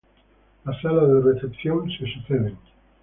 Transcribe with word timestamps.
Las 0.65 0.81
salas 0.81 1.07
de 1.09 1.21
recepción 1.31 1.87
se 1.91 2.11
suceden. 2.11 2.57